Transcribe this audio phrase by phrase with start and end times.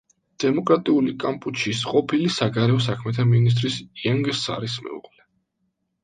[0.43, 5.23] დემოკრატიული კამპუჩიის ყოფილი საგარეო საქმეთა მინისტრის იენგ სარის მეუღლე.